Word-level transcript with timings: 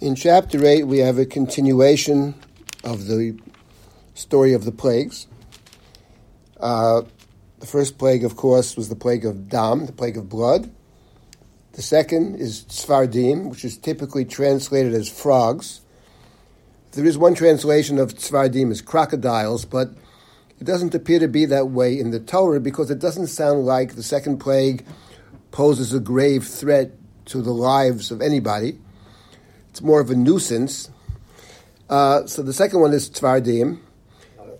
In 0.00 0.14
chapter 0.14 0.64
8, 0.64 0.84
we 0.84 1.00
have 1.00 1.18
a 1.18 1.26
continuation 1.26 2.34
of 2.84 3.06
the 3.06 3.38
story 4.14 4.54
of 4.54 4.64
the 4.64 4.72
plagues. 4.72 5.26
Uh, 6.58 7.02
the 7.58 7.66
first 7.66 7.98
plague, 7.98 8.24
of 8.24 8.34
course, 8.34 8.78
was 8.78 8.88
the 8.88 8.96
plague 8.96 9.26
of 9.26 9.50
Dam, 9.50 9.84
the 9.84 9.92
plague 9.92 10.16
of 10.16 10.26
blood. 10.26 10.70
The 11.72 11.82
second 11.82 12.36
is 12.36 12.62
Tzvardim, 12.62 13.50
which 13.50 13.62
is 13.62 13.76
typically 13.76 14.24
translated 14.24 14.94
as 14.94 15.06
frogs. 15.06 15.82
There 16.92 17.04
is 17.04 17.18
one 17.18 17.34
translation 17.34 17.98
of 17.98 18.14
Tzvardim 18.14 18.70
as 18.70 18.80
crocodiles, 18.80 19.66
but 19.66 19.90
it 20.58 20.64
doesn't 20.64 20.94
appear 20.94 21.18
to 21.18 21.28
be 21.28 21.44
that 21.44 21.68
way 21.68 22.00
in 22.00 22.10
the 22.10 22.20
Torah 22.20 22.58
because 22.58 22.90
it 22.90 23.00
doesn't 23.00 23.26
sound 23.26 23.66
like 23.66 23.96
the 23.96 24.02
second 24.02 24.38
plague 24.38 24.86
poses 25.50 25.92
a 25.92 26.00
grave 26.00 26.46
threat 26.46 26.92
to 27.26 27.42
the 27.42 27.52
lives 27.52 28.10
of 28.10 28.22
anybody. 28.22 28.78
It's 29.70 29.82
more 29.82 30.00
of 30.00 30.10
a 30.10 30.14
nuisance. 30.14 30.90
Uh, 31.88 32.26
so 32.26 32.42
the 32.42 32.52
second 32.52 32.80
one 32.80 32.92
is 32.92 33.08
Tvardim. 33.08 33.80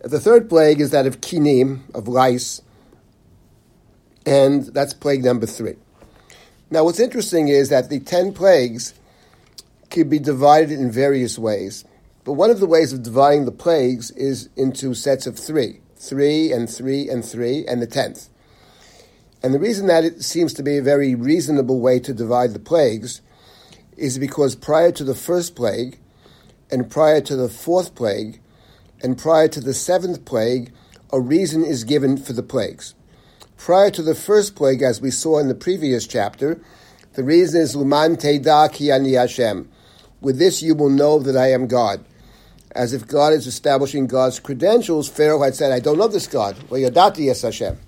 The 0.02 0.18
third 0.18 0.48
plague 0.48 0.80
is 0.80 0.90
that 0.92 1.06
of 1.06 1.20
Kinim, 1.20 1.82
of 1.94 2.08
lice, 2.08 2.62
and 4.24 4.64
that's 4.66 4.94
plague 4.94 5.22
number 5.22 5.46
three. 5.46 5.74
Now, 6.70 6.84
what's 6.84 7.00
interesting 7.00 7.48
is 7.48 7.68
that 7.68 7.90
the 7.90 8.00
ten 8.00 8.32
plagues 8.32 8.94
can 9.90 10.08
be 10.08 10.18
divided 10.18 10.70
in 10.70 10.90
various 10.90 11.38
ways. 11.38 11.84
But 12.24 12.34
one 12.34 12.50
of 12.50 12.60
the 12.60 12.66
ways 12.66 12.92
of 12.92 13.02
dividing 13.02 13.44
the 13.44 13.52
plagues 13.52 14.10
is 14.12 14.48
into 14.56 14.94
sets 14.94 15.26
of 15.26 15.38
three 15.38 15.80
three 16.00 16.50
and 16.50 16.68
three 16.68 17.08
and 17.08 17.22
three, 17.22 17.66
and 17.66 17.82
the 17.82 17.86
tenth. 17.86 18.28
And 19.42 19.52
the 19.52 19.58
reason 19.58 19.86
that 19.86 20.04
it 20.04 20.22
seems 20.22 20.54
to 20.54 20.62
be 20.62 20.78
a 20.78 20.82
very 20.82 21.14
reasonable 21.14 21.80
way 21.80 22.00
to 22.00 22.14
divide 22.14 22.52
the 22.52 22.58
plagues 22.58 23.20
is 24.00 24.18
because 24.18 24.54
prior 24.54 24.90
to 24.92 25.04
the 25.04 25.14
first 25.14 25.54
plague, 25.54 25.98
and 26.70 26.90
prior 26.90 27.20
to 27.20 27.36
the 27.36 27.48
fourth 27.48 27.94
plague, 27.94 28.40
and 29.02 29.18
prior 29.18 29.48
to 29.48 29.60
the 29.60 29.74
seventh 29.74 30.24
plague, 30.24 30.72
a 31.12 31.20
reason 31.20 31.64
is 31.64 31.84
given 31.84 32.16
for 32.16 32.32
the 32.32 32.42
plagues. 32.42 32.94
Prior 33.56 33.90
to 33.90 34.02
the 34.02 34.14
first 34.14 34.56
plague, 34.56 34.82
as 34.82 35.00
we 35.00 35.10
saw 35.10 35.38
in 35.38 35.48
the 35.48 35.54
previous 35.54 36.06
chapter, 36.06 36.60
the 37.14 37.24
reason 37.24 37.60
is 37.60 37.76
Luman 37.76 38.16
Teda 38.16 38.72
Ki 38.72 38.90
Ani 38.90 39.12
Hashem. 39.12 39.68
With 40.20 40.38
this 40.38 40.62
you 40.62 40.74
will 40.74 40.90
know 40.90 41.18
that 41.18 41.36
I 41.36 41.52
am 41.52 41.66
God. 41.66 42.04
As 42.72 42.92
if 42.92 43.06
God 43.06 43.32
is 43.32 43.46
establishing 43.46 44.06
God's 44.06 44.38
credentials, 44.38 45.08
Pharaoh 45.08 45.42
had 45.42 45.56
said, 45.56 45.72
I 45.72 45.80
don't 45.80 45.98
know 45.98 46.08
this 46.08 46.28
God. 46.28 46.56
Well, 46.70 46.80
Yadati 46.80 47.26
Yes 47.26 47.42
Hashem. 47.42 47.78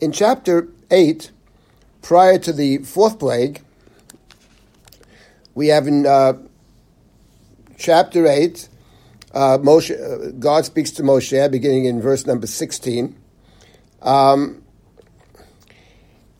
In 0.00 0.12
chapter 0.12 0.68
8, 0.90 1.30
prior 2.02 2.38
to 2.38 2.52
the 2.52 2.78
fourth 2.78 3.18
plague, 3.18 3.62
we 5.58 5.66
have 5.66 5.88
in 5.88 6.06
uh, 6.06 6.34
chapter 7.76 8.28
8, 8.28 8.68
uh, 9.34 9.58
Moshe, 9.58 9.90
uh, 9.90 10.30
God 10.38 10.64
speaks 10.64 10.92
to 10.92 11.02
Moshe, 11.02 11.50
beginning 11.50 11.86
in 11.86 12.00
verse 12.00 12.26
number 12.26 12.46
16. 12.46 13.16
Um, 14.00 14.62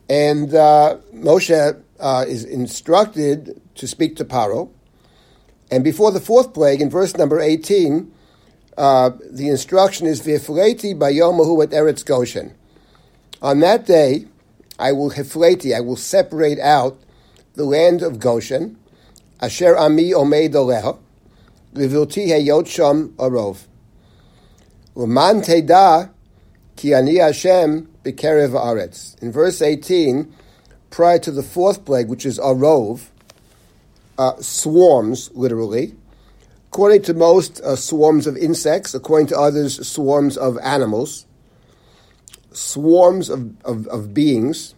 and 0.07 0.55
uh, 0.55 0.99
Moshe 1.13 1.83
uh, 1.99 2.25
is 2.29 2.45
instructed 2.45 3.61
to 3.75 3.87
speak 3.89 4.15
to 4.15 4.23
Paro. 4.23 4.71
And 5.69 5.83
before 5.83 6.13
the 6.13 6.21
fourth 6.21 6.53
plague, 6.53 6.79
in 6.79 6.89
verse 6.89 7.17
number 7.17 7.41
18, 7.41 8.09
uh, 8.77 9.11
the 9.29 9.49
instruction 9.49 10.07
is 10.07 10.21
V'ifleti 10.21 10.97
bayomahu 10.97 11.61
at 11.61 11.71
Eretz 11.71 12.05
Goshen. 12.05 12.55
On 13.41 13.59
that 13.59 13.85
day, 13.85 14.27
I 14.79 14.93
will 14.93 15.11
hefleti, 15.11 15.75
I 15.75 15.81
will 15.81 15.97
separate 15.97 16.59
out 16.59 16.97
the 17.55 17.65
land 17.65 18.01
of 18.01 18.19
Goshen, 18.19 18.77
Asher 19.41 19.77
Ami 19.77 20.11
Omeid 20.11 20.53
Oleha, 20.53 20.97
Livilti 21.73 22.27
Heyot 22.27 22.67
Sham 22.67 23.09
Arov. 23.17 23.67
Uman 24.97 25.41
Ki 25.41 26.93
Ani 26.93 27.17
Hashem 27.17 27.89
B'kerev 28.03 28.51
Aretz. 28.51 29.21
In 29.21 29.31
verse 29.31 29.61
18, 29.61 30.33
prior 30.89 31.19
to 31.19 31.31
the 31.31 31.43
fourth 31.43 31.85
plague, 31.85 32.09
which 32.09 32.25
is 32.25 32.37
Arov, 32.39 33.07
uh, 34.17 34.35
swarms, 34.41 35.31
literally. 35.33 35.95
According 36.67 37.03
to 37.03 37.13
most, 37.13 37.61
uh, 37.61 37.77
swarms 37.77 38.27
of 38.27 38.35
insects. 38.35 38.93
According 38.93 39.27
to 39.27 39.39
others, 39.39 39.87
swarms 39.87 40.35
of 40.37 40.57
animals. 40.59 41.25
Swarms 42.51 43.29
of, 43.29 43.55
of, 43.63 43.87
of 43.87 44.13
beings. 44.13 44.75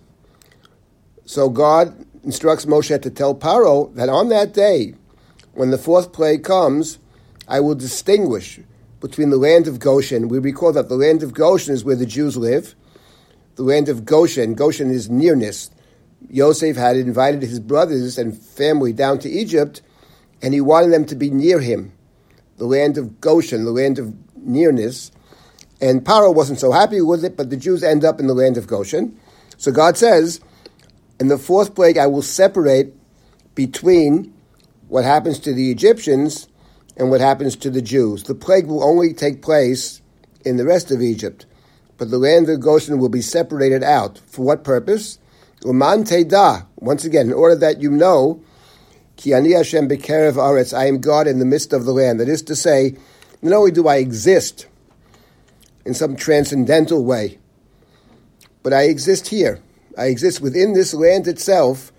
So 1.25 1.49
God 1.49 2.05
instructs 2.23 2.65
Moshe 2.65 3.01
to 3.01 3.09
tell 3.09 3.35
Paro 3.35 3.93
that 3.95 4.09
on 4.09 4.29
that 4.29 4.53
day, 4.53 4.95
when 5.53 5.71
the 5.71 5.77
fourth 5.77 6.13
plague 6.13 6.43
comes, 6.43 6.99
I 7.47 7.59
will 7.59 7.75
distinguish 7.75 8.59
between 8.99 9.29
the 9.29 9.37
land 9.37 9.67
of 9.67 9.79
Goshen. 9.79 10.27
We 10.27 10.39
recall 10.39 10.71
that 10.73 10.87
the 10.87 10.95
land 10.95 11.23
of 11.23 11.33
Goshen 11.33 11.73
is 11.73 11.83
where 11.83 11.95
the 11.95 12.05
Jews 12.05 12.37
live. 12.37 12.75
The 13.55 13.63
land 13.63 13.89
of 13.89 14.05
Goshen, 14.05 14.53
Goshen 14.53 14.89
is 14.91 15.09
nearness. 15.09 15.71
Yosef 16.29 16.77
had 16.77 16.95
invited 16.95 17.41
his 17.41 17.59
brothers 17.59 18.17
and 18.17 18.37
family 18.37 18.93
down 18.93 19.19
to 19.19 19.29
Egypt, 19.29 19.81
and 20.41 20.53
he 20.53 20.61
wanted 20.61 20.91
them 20.91 21.05
to 21.05 21.15
be 21.15 21.29
near 21.29 21.59
him, 21.59 21.91
the 22.57 22.65
land 22.65 22.97
of 22.97 23.19
Goshen, 23.19 23.65
the 23.65 23.71
land 23.71 23.99
of 23.99 24.13
nearness. 24.35 25.11
And 25.81 26.05
Paro 26.05 26.33
wasn't 26.33 26.59
so 26.59 26.71
happy 26.71 27.01
with 27.01 27.25
it, 27.25 27.35
but 27.35 27.49
the 27.49 27.57
Jews 27.57 27.83
end 27.83 28.05
up 28.05 28.19
in 28.19 28.27
the 28.27 28.33
land 28.33 28.57
of 28.57 28.67
Goshen. 28.67 29.19
So 29.57 29.71
God 29.71 29.97
says, 29.97 30.39
in 31.21 31.27
the 31.27 31.37
fourth 31.37 31.75
plague, 31.75 31.99
I 31.99 32.07
will 32.07 32.23
separate 32.23 32.95
between 33.53 34.33
what 34.87 35.03
happens 35.03 35.37
to 35.41 35.53
the 35.53 35.69
Egyptians 35.69 36.47
and 36.97 37.11
what 37.11 37.21
happens 37.21 37.55
to 37.57 37.69
the 37.69 37.83
Jews. 37.83 38.23
The 38.23 38.33
plague 38.33 38.65
will 38.65 38.83
only 38.83 39.13
take 39.13 39.43
place 39.43 40.01
in 40.43 40.57
the 40.57 40.65
rest 40.65 40.89
of 40.89 40.99
Egypt, 40.99 41.45
but 41.99 42.09
the 42.09 42.17
land 42.17 42.49
of 42.49 42.59
Goshen 42.59 42.97
will 42.97 43.07
be 43.07 43.21
separated 43.21 43.83
out. 43.83 44.17
For 44.25 44.43
what 44.43 44.63
purpose? 44.63 45.19
Once 45.63 46.09
again, 46.11 47.27
in 47.27 47.33
order 47.33 47.55
that 47.55 47.79
you 47.79 47.91
know, 47.91 48.41
I 49.23 49.29
am 49.29 51.01
God 51.01 51.27
in 51.27 51.37
the 51.37 51.45
midst 51.45 51.71
of 51.71 51.85
the 51.85 51.93
land. 51.93 52.19
That 52.19 52.29
is 52.29 52.41
to 52.41 52.55
say, 52.55 52.97
not 53.43 53.53
only 53.53 53.69
do 53.69 53.87
I 53.87 53.97
exist 53.97 54.65
in 55.85 55.93
some 55.93 56.15
transcendental 56.15 57.05
way, 57.05 57.37
but 58.63 58.73
I 58.73 58.85
exist 58.85 59.27
here. 59.27 59.61
I 59.97 60.05
exist 60.05 60.41
within 60.41 60.73
this 60.73 60.93
land 60.93 61.27
itself, 61.27 61.91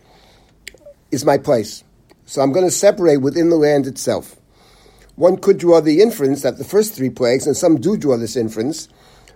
is 1.10 1.24
my 1.24 1.38
place. 1.38 1.84
So 2.26 2.40
I'm 2.40 2.52
going 2.52 2.64
to 2.64 2.70
separate 2.70 3.18
within 3.18 3.50
the 3.50 3.56
land 3.56 3.86
itself. 3.86 4.36
One 5.16 5.36
could 5.36 5.58
draw 5.58 5.80
the 5.80 6.00
inference 6.00 6.42
that 6.42 6.56
the 6.56 6.64
first 6.64 6.94
three 6.94 7.10
plagues, 7.10 7.46
and 7.46 7.56
some 7.56 7.80
do 7.80 7.96
draw 7.96 8.16
this 8.16 8.36
inference, 8.36 8.88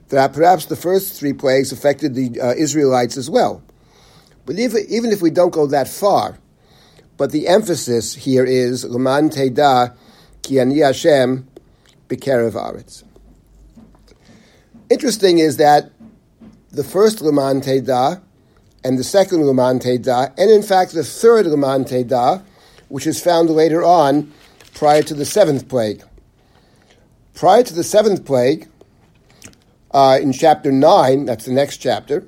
that 0.08 0.32
perhaps 0.32 0.66
the 0.66 0.76
first 0.76 1.18
three 1.18 1.34
plagues 1.34 1.72
affected 1.72 2.14
the 2.14 2.40
uh, 2.40 2.54
Israelites 2.54 3.16
as 3.16 3.28
well. 3.28 3.62
But 4.46 4.58
if, 4.58 4.74
even 4.88 5.10
if 5.10 5.20
we 5.20 5.30
don't 5.30 5.50
go 5.50 5.66
that 5.66 5.88
far, 5.88 6.38
but 7.16 7.32
the 7.32 7.48
emphasis 7.48 8.14
here 8.14 8.44
is 8.44 8.84
Laman 8.84 9.30
Teda 9.30 9.96
Ki 10.42 10.60
Ani 10.60 10.78
Hashem 10.78 11.46
Aretz. 12.08 13.02
Interesting 14.88 15.38
is 15.38 15.56
that 15.56 15.90
the 16.70 16.84
first 16.84 17.20
Laman 17.20 17.60
Teda 17.60 18.22
and 18.86 18.96
the 19.00 19.04
second 19.04 19.40
Luman 19.40 19.80
Teda, 19.82 20.32
and 20.38 20.48
in 20.48 20.62
fact 20.62 20.92
the 20.92 21.02
third 21.02 21.44
Luman 21.44 21.84
Teda, 21.84 22.44
which 22.88 23.04
is 23.04 23.20
found 23.20 23.50
later 23.50 23.82
on 23.82 24.32
prior 24.74 25.02
to 25.02 25.12
the 25.12 25.24
seventh 25.24 25.68
plague. 25.68 26.04
Prior 27.34 27.64
to 27.64 27.74
the 27.74 27.82
seventh 27.82 28.24
plague, 28.24 28.68
uh, 29.90 30.20
in 30.22 30.32
chapter 30.32 30.70
9, 30.70 31.24
that's 31.24 31.46
the 31.46 31.52
next 31.52 31.78
chapter, 31.78 32.24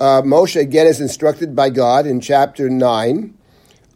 uh, 0.00 0.20
Moshe 0.22 0.60
again 0.60 0.88
is 0.88 1.00
instructed 1.00 1.54
by 1.54 1.70
God 1.70 2.06
in 2.06 2.20
chapter 2.20 2.68
9, 2.68 3.38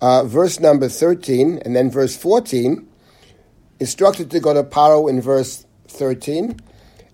uh, 0.00 0.22
verse 0.22 0.60
number 0.60 0.88
13, 0.88 1.58
and 1.64 1.74
then 1.74 1.90
verse 1.90 2.16
14, 2.16 2.86
instructed 3.80 4.30
to 4.30 4.38
go 4.38 4.54
to 4.54 4.62
Paro 4.62 5.10
in 5.10 5.20
verse 5.20 5.66
13. 5.88 6.60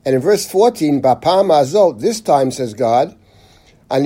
And 0.04 0.14
in 0.14 0.20
verse 0.20 0.46
14, 0.46 1.00
Bapam 1.00 1.48
Azot, 1.48 2.00
this 2.00 2.20
time, 2.20 2.50
says 2.50 2.74
God, 2.74 3.16
I'm 3.90 4.04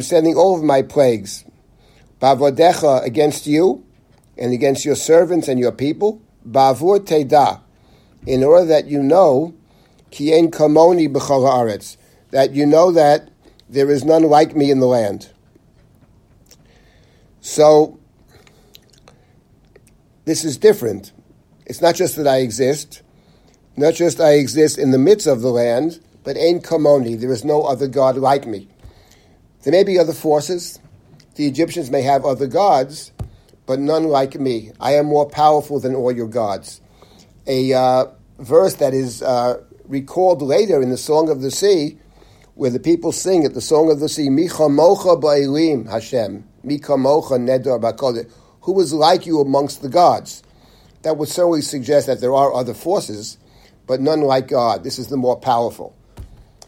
sending 0.00 0.36
all 0.36 0.56
of 0.56 0.62
my 0.62 0.80
plagues, 0.82 1.44
bavodecha 2.20 3.04
against 3.04 3.46
you, 3.46 3.84
and 4.38 4.54
against 4.54 4.86
your 4.86 4.94
servants 4.94 5.48
and 5.48 5.60
your 5.60 5.72
people, 5.72 6.22
bavur 6.48 7.00
teda, 7.00 7.60
in 8.26 8.42
order 8.42 8.64
that 8.64 8.86
you 8.86 9.02
know, 9.02 9.54
kien 10.10 10.50
kamoni 10.50 11.12
b'chol 11.12 11.46
haaretz, 11.46 11.98
that 12.30 12.52
you 12.52 12.64
know 12.64 12.90
that 12.90 13.28
there 13.68 13.90
is 13.90 14.02
none 14.02 14.22
like 14.22 14.56
me 14.56 14.70
in 14.70 14.80
the 14.80 14.86
land. 14.86 15.28
So, 17.42 17.98
this 20.24 20.42
is 20.44 20.56
different. 20.56 21.12
It's 21.66 21.82
not 21.82 21.96
just 21.96 22.16
that 22.16 22.26
I 22.26 22.38
exist, 22.38 23.02
not 23.76 23.92
just 23.94 24.20
I 24.20 24.32
exist 24.34 24.78
in 24.78 24.90
the 24.90 24.98
midst 24.98 25.26
of 25.26 25.42
the 25.42 25.50
land, 25.50 26.00
but 26.24 26.36
ein 26.36 26.60
kamoni, 26.60 27.18
there 27.18 27.32
is 27.32 27.44
no 27.44 27.62
other 27.62 27.88
God 27.88 28.16
like 28.16 28.46
me. 28.46 28.68
There 29.62 29.72
may 29.72 29.84
be 29.84 29.98
other 29.98 30.14
forces, 30.14 30.80
The 31.40 31.46
Egyptians 31.46 31.90
may 31.90 32.02
have 32.02 32.26
other 32.26 32.46
gods, 32.46 33.12
but 33.64 33.78
none 33.78 34.04
like 34.04 34.38
me. 34.38 34.72
I 34.78 34.92
am 34.96 35.06
more 35.06 35.26
powerful 35.26 35.80
than 35.80 35.94
all 35.94 36.12
your 36.12 36.26
gods. 36.26 36.82
A 37.46 37.72
uh, 37.72 38.06
verse 38.38 38.74
that 38.74 38.92
is 38.92 39.22
uh, 39.22 39.62
recalled 39.84 40.42
later 40.42 40.82
in 40.82 40.90
the 40.90 40.98
Song 40.98 41.30
of 41.30 41.40
the 41.40 41.50
Sea, 41.50 41.98
where 42.56 42.70
the 42.70 42.78
people 42.78 43.10
sing 43.10 43.44
at 43.44 43.54
the 43.54 43.62
Song 43.62 43.90
of 43.90 44.00
the 44.00 44.08
Sea, 44.10 44.28
Micha 44.28 44.70
mocha 44.70 45.16
ba'ilim 45.16 45.88
Hashem, 45.88 46.44
Micha 46.62 46.98
mocha 46.98 47.34
nedar 47.34 47.80
b'kodesh. 47.80 48.30
Who 48.62 48.78
is 48.78 48.92
like 48.92 49.24
you 49.24 49.40
amongst 49.40 49.80
the 49.80 49.88
gods? 49.88 50.42
That 51.02 51.16
would 51.16 51.28
certainly 51.28 51.62
suggest 51.62 52.06
that 52.08 52.20
there 52.20 52.34
are 52.34 52.52
other 52.52 52.74
forces, 52.74 53.38
but 53.86 54.00
none 54.02 54.20
like 54.20 54.48
God. 54.48 54.84
This 54.84 54.98
is 54.98 55.06
the 55.08 55.16
more 55.16 55.38
powerful, 55.38 55.96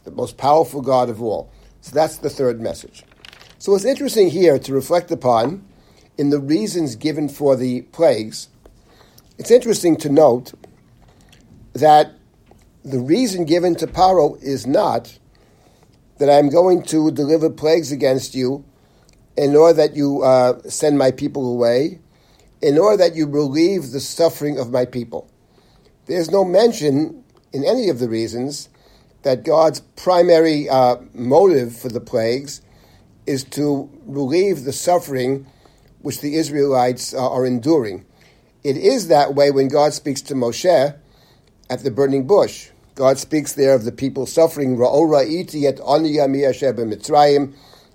the 0.03 0.11
most 0.11 0.37
powerful 0.37 0.81
God 0.81 1.09
of 1.09 1.21
all. 1.21 1.51
So 1.81 1.93
that's 1.93 2.17
the 2.17 2.29
third 2.29 2.61
message. 2.61 3.03
So 3.59 3.75
it's 3.75 3.85
interesting 3.85 4.29
here 4.29 4.59
to 4.59 4.73
reflect 4.73 5.11
upon 5.11 5.65
in 6.17 6.29
the 6.29 6.39
reasons 6.39 6.95
given 6.95 7.29
for 7.29 7.55
the 7.55 7.81
plagues. 7.83 8.49
It's 9.37 9.51
interesting 9.51 9.95
to 9.97 10.09
note 10.09 10.53
that 11.73 12.13
the 12.83 12.99
reason 12.99 13.45
given 13.45 13.75
to 13.75 13.87
Paro 13.87 14.41
is 14.41 14.67
not 14.67 15.17
that 16.19 16.29
I'm 16.29 16.49
going 16.49 16.83
to 16.83 17.11
deliver 17.11 17.49
plagues 17.49 17.91
against 17.91 18.35
you 18.35 18.63
in 19.35 19.55
order 19.55 19.73
that 19.73 19.95
you 19.95 20.21
uh, 20.21 20.61
send 20.69 20.97
my 20.97 21.11
people 21.11 21.51
away, 21.51 21.99
in 22.61 22.77
order 22.77 22.97
that 22.97 23.15
you 23.15 23.25
relieve 23.25 23.91
the 23.91 23.99
suffering 23.99 24.59
of 24.59 24.71
my 24.71 24.85
people. 24.85 25.29
There's 26.05 26.29
no 26.29 26.43
mention 26.43 27.23
in 27.51 27.65
any 27.65 27.89
of 27.89 27.99
the 27.99 28.09
reasons 28.09 28.69
that 29.23 29.43
God's 29.43 29.79
primary 29.79 30.69
uh, 30.69 30.97
motive 31.13 31.75
for 31.75 31.89
the 31.89 32.01
plagues 32.01 32.61
is 33.25 33.43
to 33.45 33.89
relieve 34.05 34.63
the 34.63 34.73
suffering 34.73 35.47
which 36.01 36.21
the 36.21 36.35
Israelites 36.35 37.13
uh, 37.13 37.31
are 37.31 37.45
enduring. 37.45 38.05
It 38.63 38.77
is 38.77 39.07
that 39.07 39.33
way 39.33 39.51
when 39.51 39.69
God 39.69 39.93
speaks 39.93 40.21
to 40.23 40.35
Moshe 40.35 40.95
at 41.69 41.83
the 41.83 41.91
burning 41.91 42.27
bush. 42.27 42.69
God 42.95 43.17
speaks 43.17 43.53
there 43.53 43.73
of 43.73 43.85
the 43.85 43.91
people 43.91 44.25
suffering. 44.25 44.79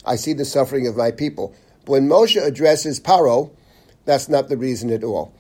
I 0.04 0.16
see 0.16 0.32
the 0.32 0.44
suffering 0.44 0.86
of 0.86 0.96
my 0.96 1.10
people. 1.10 1.54
But 1.84 1.92
when 1.92 2.08
Moshe 2.08 2.42
addresses 2.42 2.98
Paro, 2.98 3.50
that's 4.04 4.28
not 4.28 4.48
the 4.48 4.56
reason 4.56 4.90
at 4.90 5.04
all. 5.04 5.32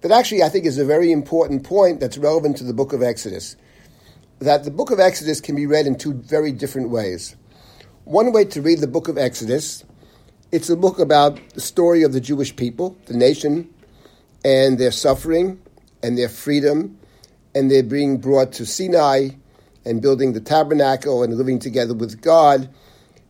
That 0.00 0.10
actually, 0.10 0.42
I 0.42 0.48
think, 0.48 0.66
is 0.66 0.78
a 0.78 0.84
very 0.84 1.10
important 1.10 1.64
point 1.64 2.00
that's 2.00 2.18
relevant 2.18 2.56
to 2.58 2.64
the 2.64 2.74
book 2.74 2.92
of 2.92 3.02
Exodus. 3.02 3.56
That 4.40 4.62
the 4.62 4.70
book 4.70 4.92
of 4.92 5.00
Exodus 5.00 5.40
can 5.40 5.56
be 5.56 5.66
read 5.66 5.86
in 5.86 5.96
two 5.96 6.14
very 6.14 6.52
different 6.52 6.90
ways. 6.90 7.34
One 8.04 8.30
way 8.32 8.44
to 8.44 8.62
read 8.62 8.78
the 8.78 8.86
book 8.86 9.08
of 9.08 9.18
Exodus, 9.18 9.84
it's 10.52 10.70
a 10.70 10.76
book 10.76 11.00
about 11.00 11.40
the 11.54 11.60
story 11.60 12.04
of 12.04 12.12
the 12.12 12.20
Jewish 12.20 12.54
people, 12.54 12.96
the 13.06 13.14
nation, 13.14 13.68
and 14.44 14.78
their 14.78 14.92
suffering 14.92 15.60
and 16.04 16.16
their 16.16 16.28
freedom, 16.28 16.96
and 17.54 17.68
their 17.68 17.82
being 17.82 18.18
brought 18.18 18.52
to 18.52 18.64
Sinai 18.64 19.30
and 19.84 20.00
building 20.00 20.34
the 20.34 20.40
tabernacle 20.40 21.24
and 21.24 21.34
living 21.34 21.58
together 21.58 21.94
with 21.94 22.20
God. 22.20 22.68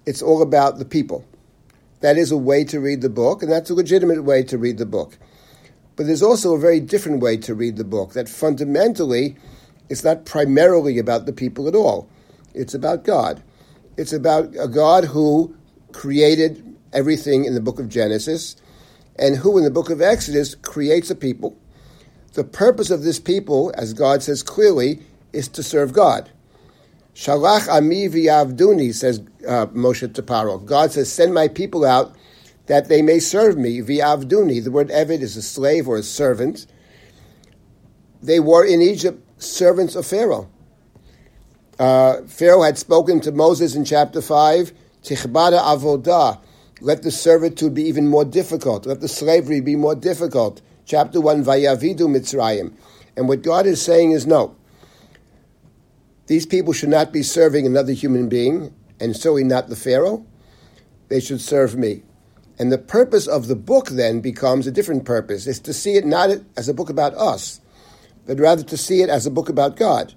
It's 0.05 0.21
all 0.21 0.43
about 0.43 0.79
the 0.79 0.85
people. 0.85 1.25
That 2.01 2.19
is 2.19 2.31
a 2.31 2.37
way 2.37 2.65
to 2.65 2.81
read 2.81 3.01
the 3.01 3.09
book, 3.09 3.43
and 3.43 3.51
that's 3.51 3.71
a 3.71 3.75
legitimate 3.75 4.25
way 4.25 4.43
to 4.43 4.59
read 4.59 4.77
the 4.77 4.85
book. 4.85 5.17
But 5.97 6.07
there's 6.07 6.23
also 6.23 6.55
a 6.55 6.61
very 6.61 6.81
different 6.81 7.23
way 7.23 7.39
to 7.39 7.55
read 7.55 7.79
the 7.79 7.85
book, 7.85 8.13
that 8.13 8.29
fundamentally 8.29 9.37
it's 9.89 10.05
not 10.05 10.25
primarily 10.25 10.99
about 10.99 11.27
the 11.27 11.33
people 11.33 11.69
at 11.69 11.75
all. 11.75 12.09
It's 12.55 12.75
about 12.75 13.05
God. 13.05 13.43
It's 13.97 14.13
about 14.13 14.55
a 14.59 14.69
God 14.69 15.05
who 15.05 15.57
created 15.93 16.77
everything 16.93 17.45
in 17.45 17.55
the 17.55 17.61
book 17.61 17.79
of 17.79 17.89
Genesis 17.89 18.57
and 19.19 19.37
who 19.37 19.59
in 19.59 19.65
the 19.65 19.71
book 19.71 19.91
of 19.91 20.01
Exodus 20.01 20.55
creates 20.55 21.11
a 21.11 21.15
people. 21.15 21.57
The 22.35 22.45
purpose 22.45 22.91
of 22.91 23.03
this 23.03 23.19
people, 23.19 23.73
as 23.77 23.95
God 23.95 24.23
says 24.23 24.43
clearly, 24.43 25.01
is 25.33 25.49
to 25.49 25.63
serve 25.63 25.93
God. 25.93 26.31
Shalach 27.15 27.69
ami 27.69 28.09
v'yavduni, 28.09 28.95
says 28.95 29.21
uh, 29.47 29.67
Moshe 29.67 30.15
to. 30.15 30.65
God 30.65 30.93
says, 30.93 31.11
send 31.11 31.35
my 31.35 31.49
people 31.49 31.85
out 31.85 32.15
that 32.67 32.89
they 32.89 33.03
may 33.03 33.19
serve 33.19 33.59
me. 33.59 33.81
V'yavduni, 33.81 34.63
the 34.63 34.71
word 34.71 34.89
Evid 34.91 35.21
is 35.21 35.37
a 35.37 35.43
slave 35.43 35.89
or 35.89 35.97
a 35.97 36.03
servant. 36.03 36.67
They 38.23 38.39
were 38.39 38.65
in 38.65 38.81
Egypt 38.81 39.25
servants 39.39 39.95
of 39.95 40.07
Pharaoh. 40.07 40.51
Uh, 41.79 42.23
Pharaoh 42.23 42.63
had 42.63 42.77
spoken 42.77 43.21
to 43.21 43.33
Moses 43.33 43.75
in 43.75 43.85
chapter 43.85 44.21
5, 44.21 44.73
Tichbada 45.03 45.61
avodah, 45.61 46.41
let 46.81 47.03
the 47.03 47.11
servitude 47.11 47.75
be 47.75 47.83
even 47.85 48.09
more 48.09 48.25
difficult, 48.25 48.87
let 48.87 49.01
the 49.01 49.09
slavery 49.09 49.61
be 49.61 49.77
more 49.77 49.95
difficult. 49.95 50.61
Chapter 50.85 51.21
1, 51.21 51.45
Vayavidu 51.45 52.01
Mitzrayim. 52.01 52.73
And 53.17 53.29
what 53.29 53.43
God 53.43 53.67
is 53.67 53.83
saying 53.83 54.13
is 54.13 54.27
no. 54.27 54.57
These 56.29 56.47
people 56.47 56.73
should 56.73 56.89
not 56.89 57.13
be 57.13 57.23
serving 57.23 57.67
another 57.67 57.93
human 57.93 58.29
being, 58.29 58.75
and 59.01 59.17
certainly 59.17 59.45
not 59.45 59.69
the 59.69 59.77
Pharaoh. 59.77 60.25
They 61.09 61.21
should 61.21 61.41
serve 61.41 61.77
me. 61.77 62.03
And 62.59 62.73
the 62.73 62.79
purpose 62.79 63.27
of 63.27 63.47
the 63.47 63.57
book 63.57 63.89
then 63.89 64.21
becomes 64.21 64.67
a 64.67 64.73
different 64.73 65.05
purpose. 65.05 65.47
It's 65.47 65.61
to 65.61 65.73
see 65.73 65.97
it 65.97 66.05
not 66.05 66.31
as 66.57 66.69
a 66.69 66.75
book 66.75 66.91
about 66.91 67.15
us, 67.15 67.61
but 68.29 68.39
rather 68.39 68.63
to 68.63 68.77
see 68.77 69.01
it 69.01 69.09
as 69.09 69.27
a 69.27 69.31
book 69.31 69.49
about 69.49 69.75
God. 69.75 70.13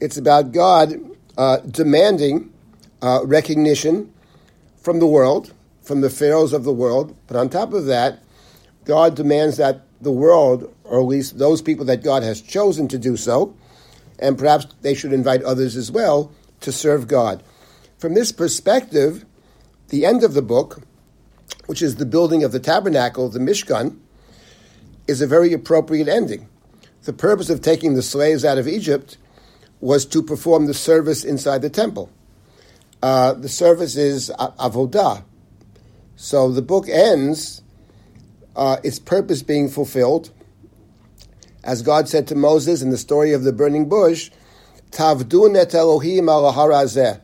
It's 0.00 0.16
about 0.16 0.52
God 0.52 0.94
uh, 1.36 1.56
demanding 1.58 2.52
uh, 3.02 3.22
recognition 3.24 4.14
from 4.76 5.00
the 5.00 5.06
world, 5.06 5.52
from 5.82 6.00
the 6.00 6.08
pharaohs 6.08 6.52
of 6.52 6.62
the 6.62 6.72
world. 6.72 7.14
But 7.26 7.36
on 7.36 7.50
top 7.50 7.72
of 7.72 7.86
that, 7.86 8.22
God 8.84 9.16
demands 9.16 9.56
that 9.56 9.82
the 10.00 10.12
world, 10.12 10.72
or 10.84 11.00
at 11.00 11.06
least 11.06 11.38
those 11.38 11.60
people 11.60 11.84
that 11.86 12.04
God 12.04 12.22
has 12.22 12.40
chosen 12.40 12.86
to 12.86 12.98
do 12.98 13.16
so, 13.16 13.54
and 14.20 14.38
perhaps 14.38 14.66
they 14.82 14.94
should 14.94 15.12
invite 15.12 15.42
others 15.42 15.74
as 15.76 15.90
well 15.90 16.30
to 16.60 16.70
serve 16.70 17.08
God. 17.08 17.42
From 17.98 18.14
this 18.14 18.30
perspective, 18.30 19.24
the 19.88 20.06
end 20.06 20.22
of 20.22 20.34
the 20.34 20.42
book, 20.42 20.82
which 21.66 21.82
is 21.82 21.96
the 21.96 22.06
building 22.06 22.44
of 22.44 22.52
the 22.52 22.60
tabernacle, 22.60 23.28
the 23.28 23.40
Mishkan, 23.40 23.98
is 25.08 25.20
a 25.20 25.26
very 25.26 25.52
appropriate 25.52 26.06
ending. 26.06 26.48
The 27.02 27.12
purpose 27.12 27.50
of 27.50 27.62
taking 27.62 27.94
the 27.94 28.02
slaves 28.02 28.44
out 28.44 28.58
of 28.58 28.68
Egypt 28.68 29.16
was 29.80 30.04
to 30.06 30.22
perform 30.22 30.66
the 30.66 30.74
service 30.74 31.24
inside 31.24 31.62
the 31.62 31.70
temple. 31.70 32.10
Uh, 33.02 33.32
the 33.32 33.48
service 33.48 33.96
is 33.96 34.30
avodah. 34.38 35.24
So 36.16 36.50
the 36.50 36.62
book 36.62 36.86
ends, 36.88 37.62
uh, 38.54 38.76
its 38.84 38.98
purpose 38.98 39.42
being 39.42 39.70
fulfilled. 39.70 40.30
As 41.64 41.80
God 41.80 42.08
said 42.08 42.26
to 42.28 42.34
Moses 42.34 42.82
in 42.82 42.90
the 42.90 42.98
story 42.98 43.32
of 43.32 43.42
the 43.42 43.52
burning 43.52 43.88
bush, 43.88 44.30
Tavdun 44.90 45.56
et 45.56 45.74
Elohim 45.74 46.28
al 46.28 47.20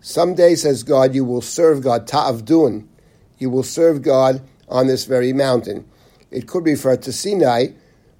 Someday, 0.00 0.54
says 0.54 0.82
God, 0.82 1.14
you 1.14 1.24
will 1.24 1.40
serve 1.40 1.82
God. 1.82 2.06
Ta'avdun. 2.06 2.86
You 3.38 3.50
will 3.50 3.62
serve 3.62 4.02
God 4.02 4.42
on 4.68 4.86
this 4.86 5.04
very 5.04 5.32
mountain. 5.32 5.88
It 6.30 6.46
could 6.46 6.66
refer 6.66 6.96
to 6.96 7.12
Sinai, 7.12 7.68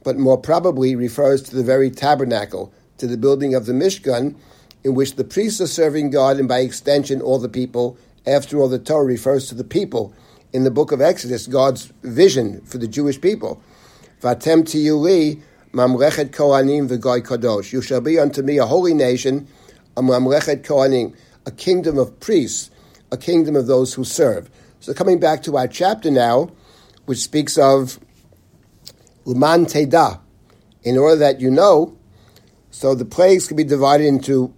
but 0.04 0.16
more 0.16 0.38
probably 0.38 0.94
refers 0.94 1.42
to 1.42 1.56
the 1.56 1.64
very 1.64 1.90
tabernacle 1.90 2.72
to 2.98 3.06
the 3.06 3.16
building 3.16 3.54
of 3.54 3.66
the 3.66 3.72
Mishkan, 3.72 4.36
in 4.84 4.94
which 4.94 5.16
the 5.16 5.24
priests 5.24 5.60
are 5.60 5.66
serving 5.66 6.10
God 6.10 6.38
and 6.38 6.46
by 6.46 6.60
extension 6.60 7.20
all 7.20 7.38
the 7.38 7.48
people. 7.48 7.96
After 8.26 8.58
all, 8.58 8.68
the 8.68 8.78
Torah 8.78 9.04
refers 9.04 9.48
to 9.48 9.54
the 9.54 9.64
people 9.64 10.14
in 10.52 10.64
the 10.64 10.70
book 10.70 10.92
of 10.92 11.00
Exodus, 11.00 11.46
God's 11.46 11.92
vision 12.02 12.60
for 12.60 12.78
the 12.78 12.86
Jewish 12.86 13.20
people. 13.20 13.60
Vatem 14.20 14.62
tiyuli 14.62 15.42
mamlechet 15.72 16.30
kohanim 16.30 16.88
v'goy 16.88 17.22
kadosh. 17.22 17.72
You 17.72 17.82
shall 17.82 18.00
be 18.00 18.18
unto 18.18 18.42
me 18.42 18.58
a 18.58 18.66
holy 18.66 18.94
nation, 18.94 19.48
a 19.96 20.02
mamlechet 20.02 20.62
kohanim, 20.62 21.16
a 21.46 21.50
kingdom 21.50 21.98
of 21.98 22.20
priests, 22.20 22.70
a 23.10 23.16
kingdom 23.16 23.56
of 23.56 23.66
those 23.66 23.94
who 23.94 24.04
serve. 24.04 24.50
So 24.80 24.94
coming 24.94 25.18
back 25.18 25.42
to 25.44 25.56
our 25.56 25.66
chapter 25.66 26.10
now, 26.10 26.50
which 27.06 27.18
speaks 27.18 27.58
of 27.58 27.98
Uman 29.26 29.66
Teda, 29.66 30.20
in 30.82 30.98
order 30.98 31.16
that 31.16 31.40
you 31.40 31.50
know 31.50 31.96
so 32.74 32.92
the 32.92 33.04
plagues 33.04 33.46
can 33.46 33.56
be 33.56 33.62
divided 33.62 34.04
into 34.04 34.52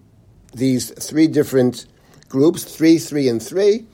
these 0.54 0.90
three 0.92 1.26
different 1.26 1.87
groups, 2.30 2.64
three, 2.64 2.96
three, 2.96 3.28
and 3.28 3.42
three. 3.42 3.85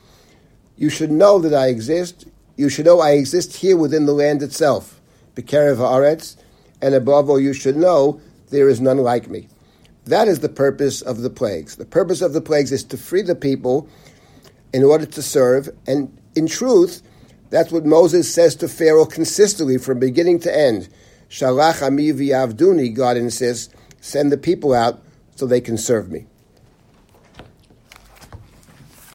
You 0.77 0.91
should 0.91 1.11
know 1.11 1.41
that 1.41 1.53
I 1.53 1.67
exist. 1.67 2.29
You 2.57 2.69
should 2.69 2.87
know 2.87 3.01
I 3.01 3.13
exist 3.13 3.57
here 3.57 3.77
within 3.77 4.07
the 4.07 4.13
land 4.13 4.41
itself, 4.41 5.01
Bekerev 5.35 5.79
Haaretz, 5.79 6.37
and 6.81 6.95
above 6.95 7.29
all, 7.29 7.41
you 7.41 7.53
should 7.53 7.77
know 7.77 8.21
there 8.51 8.69
is 8.69 8.81
none 8.81 8.99
like 8.99 9.29
me. 9.29 9.49
That 10.05 10.29
is 10.29 10.39
the 10.39 10.49
purpose 10.49 11.03
of 11.03 11.23
the 11.23 11.31
plagues. 11.31 11.75
The 11.75 11.85
purpose 11.85 12.23
of 12.23 12.33
the 12.33 12.41
plagues 12.41 12.71
is 12.71 12.85
to 12.85 12.97
free 12.97 13.23
the 13.23 13.35
people 13.35 13.89
in 14.73 14.85
order 14.85 15.07
to 15.07 15.23
serve, 15.23 15.69
and 15.89 16.17
in 16.37 16.47
truth, 16.47 17.03
that's 17.53 17.71
what 17.71 17.85
Moses 17.85 18.33
says 18.33 18.57
to 18.57 18.67
Pharaoh 18.67 19.05
consistently 19.05 19.77
from 19.77 19.99
beginning 19.99 20.41
to 20.41 20.57
end. 20.59 20.89
Shalach 21.29 21.87
ami 21.87 22.11
v'yavduni, 22.11 22.95
God 22.95 23.19
insists, 23.19 23.73
send 24.01 24.33
the 24.33 24.39
people 24.39 24.73
out 24.73 25.03
so 25.37 25.47
they 25.47 25.61
can 25.61 25.77
serve 25.77 26.11
me. 26.11 26.25